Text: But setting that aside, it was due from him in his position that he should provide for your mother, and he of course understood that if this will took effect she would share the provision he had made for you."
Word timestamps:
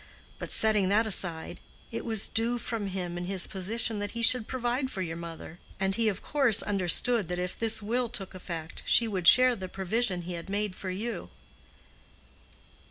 But 0.39 0.49
setting 0.49 0.89
that 0.89 1.05
aside, 1.05 1.59
it 1.91 2.03
was 2.03 2.27
due 2.27 2.57
from 2.57 2.87
him 2.87 3.19
in 3.19 3.25
his 3.25 3.45
position 3.45 3.99
that 3.99 4.13
he 4.13 4.23
should 4.23 4.47
provide 4.47 4.89
for 4.89 5.03
your 5.03 5.15
mother, 5.15 5.59
and 5.79 5.93
he 5.93 6.07
of 6.09 6.23
course 6.23 6.63
understood 6.63 7.27
that 7.27 7.37
if 7.37 7.55
this 7.59 7.83
will 7.83 8.09
took 8.09 8.33
effect 8.33 8.81
she 8.87 9.07
would 9.07 9.27
share 9.27 9.55
the 9.55 9.69
provision 9.69 10.23
he 10.23 10.33
had 10.33 10.49
made 10.49 10.73
for 10.75 10.89
you." 10.89 11.29